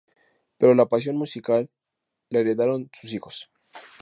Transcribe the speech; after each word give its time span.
Pero 0.59 0.73
la 0.73 0.87
pasión 0.91 1.15
musical 1.15 1.69
la 2.29 2.39
heredaron 2.39 2.89
sus 2.91 3.13
hijos. 3.13 3.51